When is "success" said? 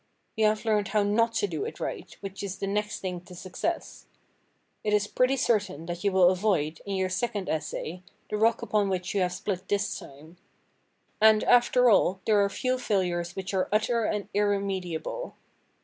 3.35-4.07